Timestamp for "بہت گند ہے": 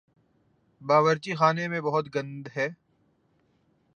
1.81-2.67